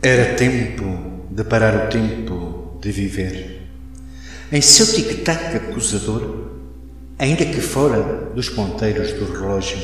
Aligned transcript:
Era 0.00 0.36
tempo 0.36 1.26
de 1.28 1.42
parar 1.42 1.86
o 1.86 1.88
tempo 1.88 2.78
de 2.80 2.92
viver. 2.92 3.62
Em 4.52 4.60
seu 4.60 4.86
tic-tac 4.86 5.56
acusador, 5.56 6.52
ainda 7.18 7.44
que 7.44 7.60
fora 7.60 8.30
dos 8.32 8.48
ponteiros 8.48 9.12
do 9.14 9.24
relógio, 9.24 9.76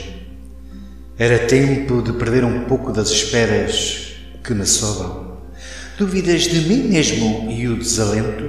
era 1.19 1.37
tempo 1.48 2.00
de 2.00 2.12
perder 2.12 2.45
um 2.45 2.62
pouco 2.66 2.92
das 2.92 3.11
esperas 3.11 4.14
que 4.45 4.55
me 4.55 4.64
sobram, 4.64 5.38
dúvidas 5.98 6.42
de 6.42 6.60
mim 6.60 6.84
mesmo 6.84 7.51
e 7.51 7.66
o 7.66 7.77
desalento, 7.77 8.48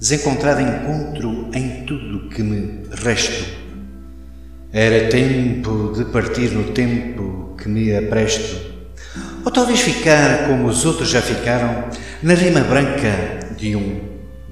desencontrado 0.00 0.60
encontro 0.60 1.50
em 1.54 1.84
tudo 1.84 2.28
que 2.30 2.42
me 2.42 2.82
resto. 2.90 3.44
Era 4.72 5.08
tempo 5.08 5.92
de 5.96 6.04
partir 6.06 6.50
no 6.50 6.72
tempo 6.72 7.54
que 7.56 7.68
me 7.68 7.94
apresto 7.94 8.75
ou 9.46 9.52
talvez 9.52 9.78
ficar 9.78 10.48
como 10.48 10.66
os 10.66 10.84
outros 10.84 11.08
já 11.08 11.22
ficaram, 11.22 11.84
na 12.20 12.34
rima 12.34 12.62
branca 12.62 13.46
de 13.56 13.76
um 13.76 14.00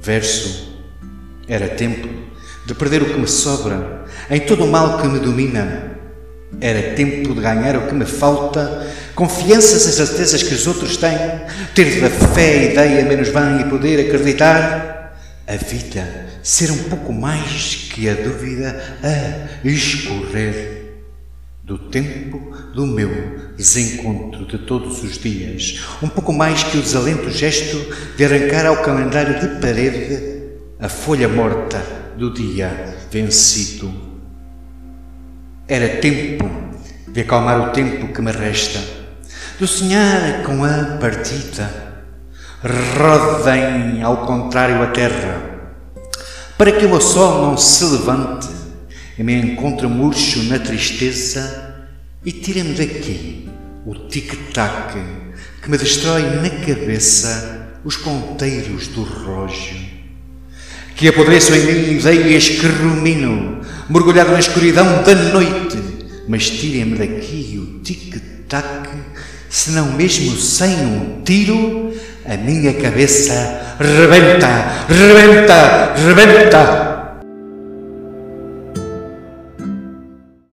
verso. 0.01 0.73
Era 1.49 1.67
tempo 1.67 2.09
de 2.65 2.75
perder 2.75 3.03
o 3.03 3.07
que 3.07 3.19
me 3.19 3.27
sobra, 3.27 4.05
em 4.31 4.39
todo 4.39 4.65
o 4.65 4.71
mal 4.71 4.99
que 4.99 5.09
me 5.09 5.19
domina. 5.19 5.99
Era 6.61 6.95
tempo 6.95 7.35
de 7.35 7.41
ganhar 7.41 7.77
o 7.77 7.89
que 7.89 7.95
me 7.95 8.07
falta, 8.07 8.87
confianças 9.17 9.85
e 9.85 9.93
certezas 9.95 10.45
que 10.45 10.55
os 10.55 10.65
outros 10.69 10.97
têm, 10.97 11.19
ter 11.75 12.01
da 12.01 12.09
fé 12.09 12.71
ideia 12.71 13.05
menos 13.05 13.31
bem 13.31 13.63
e 13.63 13.65
poder 13.65 14.07
acreditar. 14.07 15.19
A 15.45 15.57
vida 15.57 16.09
ser 16.41 16.71
um 16.71 16.85
pouco 16.85 17.13
mais 17.13 17.89
que 17.93 18.09
a 18.09 18.15
dúvida 18.15 18.81
a 19.03 19.69
escorrer 19.69 20.84
do 21.65 21.79
tempo 21.79 22.55
do 22.75 22.87
meu 22.87 23.55
desencontro 23.57 24.45
de 24.45 24.59
todos 24.59 25.03
os 25.03 25.17
dias, 25.17 25.83
um 26.03 26.09
pouco 26.09 26.31
mais 26.31 26.63
que 26.63 26.77
o 26.77 26.83
desalento 26.83 27.31
gesto 27.31 27.79
de 28.19 28.25
arrancar 28.25 28.67
ao 28.67 28.83
calendário 28.83 29.41
de 29.41 29.61
parede 29.63 30.43
a 30.79 30.91
folha 30.91 31.27
morta 31.27 31.83
do 32.19 32.35
dia 32.35 32.95
vencido. 33.11 33.91
Era 35.67 36.01
tempo 36.03 36.45
de 37.09 37.23
acalmar 37.23 37.71
o 37.71 37.73
tempo 37.73 38.13
que 38.13 38.21
me 38.21 38.31
resta, 38.31 38.81
de 39.59 39.67
sonhar 39.67 40.43
com 40.43 40.63
a 40.65 40.99
partida. 41.01 41.95
Rodem 42.99 44.03
ao 44.03 44.27
contrário 44.27 44.83
a 44.83 44.89
terra, 44.89 45.41
para 46.59 46.73
que 46.73 46.85
o 46.85 47.01
sol 47.01 47.47
não 47.47 47.57
se 47.57 47.85
levante 47.85 48.54
me 49.23 49.35
encontro 49.35 49.89
murcho 49.89 50.43
na 50.45 50.59
tristeza 50.59 51.75
e 52.25 52.33
tira-me 52.33 52.75
daqui 52.75 53.49
o 53.87 53.95
tic-tac 53.95 54.99
que 55.63 55.71
me 55.71 55.79
destrói 55.79 56.23
na 56.23 56.51
cabeça 56.51 57.79
os 57.85 57.97
ponteiros 57.97 58.89
do 58.89 59.05
relógio. 59.05 59.77
Que 60.97 61.09
apodreçam 61.09 61.57
em 61.57 61.67
mim 61.67 61.99
ideias 61.99 62.49
que 62.49 62.67
rumino, 62.67 63.61
mergulhado 63.89 64.33
na 64.33 64.41
escuridão 64.41 65.03
da 65.03 65.15
noite, 65.15 65.79
mas 66.27 66.51
tirem-me 66.51 66.97
daqui 66.97 67.61
o 67.63 67.81
tic-tac, 67.81 68.89
senão 69.49 69.93
mesmo 69.93 70.37
sem 70.37 70.75
um 70.75 71.23
tiro, 71.25 71.95
a 72.25 72.37
minha 72.37 72.73
cabeça 72.75 73.77
rebenta, 73.79 74.87
rebenta, 74.89 75.95
rebenta. 75.95 76.94